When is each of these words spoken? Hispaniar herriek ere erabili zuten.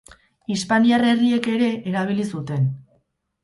Hispaniar 0.53 1.05
herriek 1.11 1.51
ere 1.57 1.69
erabili 1.93 2.29
zuten. 2.35 2.69